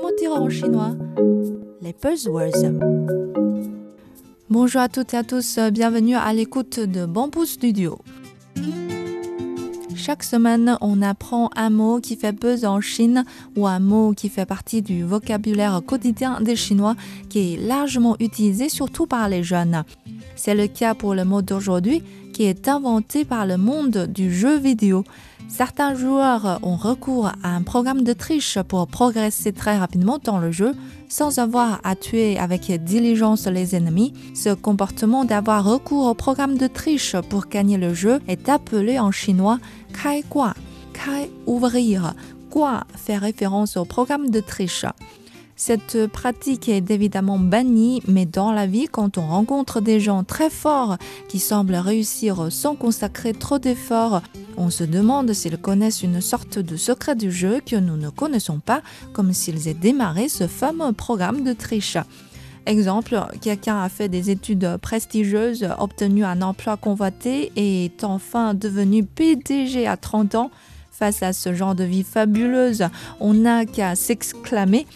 [0.00, 0.96] Comment dire en chinois
[1.82, 2.72] Les buzzwords.
[4.48, 7.98] Bonjour à toutes et à tous, bienvenue à l'écoute de Bamboo Studio.
[9.94, 13.26] Chaque semaine, on apprend un mot qui fait buzz en Chine
[13.56, 16.96] ou un mot qui fait partie du vocabulaire quotidien des Chinois
[17.28, 19.84] qui est largement utilisé surtout par les jeunes.
[20.34, 22.02] C'est le cas pour le mot d'aujourd'hui
[22.44, 25.04] est inventé par le monde du jeu vidéo.
[25.48, 30.52] Certains joueurs ont recours à un programme de triche pour progresser très rapidement dans le
[30.52, 30.74] jeu
[31.08, 34.12] sans avoir à tuer avec diligence les ennemis.
[34.34, 39.10] Ce comportement d'avoir recours au programme de triche pour gagner le jeu est appelé en
[39.10, 39.58] chinois
[39.92, 40.54] kai gua,
[40.92, 42.14] kai ouvrir,
[42.50, 44.86] gua fait référence au programme de triche.
[45.62, 50.48] Cette pratique est évidemment bannie, mais dans la vie, quand on rencontre des gens très
[50.48, 50.96] forts
[51.28, 54.22] qui semblent réussir sans consacrer trop d'efforts,
[54.56, 58.58] on se demande s'ils connaissent une sorte de secret du jeu que nous ne connaissons
[58.58, 58.80] pas,
[59.12, 61.98] comme s'ils aient démarré ce fameux programme de triche.
[62.64, 69.04] Exemple, quelqu'un a fait des études prestigieuses, obtenu un emploi convoité et est enfin devenu
[69.04, 70.50] PDG à 30 ans.
[70.90, 72.88] Face à ce genre de vie fabuleuse,
[73.20, 74.86] on n'a qu'à s'exclamer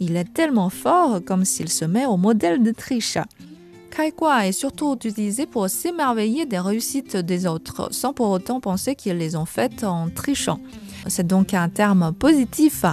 [0.00, 3.18] il est tellement fort comme s'il se met au modèle de triche.
[3.90, 9.18] Kaikwa est surtout utilisé pour s'émerveiller des réussites des autres, sans pour autant penser qu'ils
[9.18, 10.60] les ont faites en trichant.
[11.06, 12.84] C'est donc un terme positif.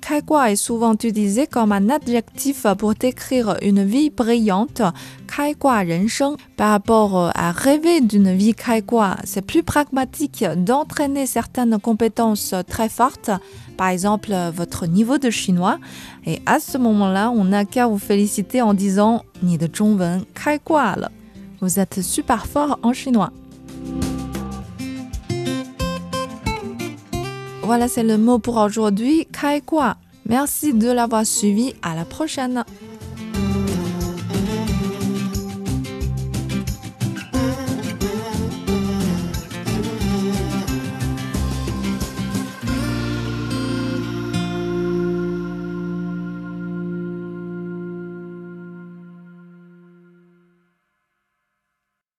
[0.00, 4.82] Kaikwa est souvent utilisé comme un adjectif pour décrire une vie brillante.
[5.26, 12.54] Kaikwa Rensheng, par rapport à rêver d'une vie Kaikwa, c'est plus pragmatique d'entraîner certaines compétences
[12.68, 13.30] très fortes,
[13.76, 15.78] par exemple votre niveau de chinois.
[16.26, 20.96] Et à ce moment-là, on n'a qu'à vous féliciter en disant Ni de Zhongwen Kaikwa
[21.60, 23.30] Vous êtes super fort en chinois.
[27.72, 29.62] Voilà, c'est le mot pour aujourd'hui, kai.
[30.28, 31.72] Merci de l'avoir suivi.
[31.80, 32.64] À la prochaine.